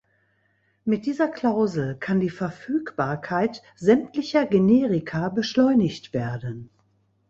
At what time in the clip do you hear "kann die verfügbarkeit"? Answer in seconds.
1.95-3.61